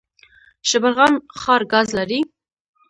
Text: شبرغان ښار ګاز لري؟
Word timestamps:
شبرغان 0.69 1.13
ښار 1.41 1.61
ګاز 1.71 1.87
لري؟ 1.99 2.19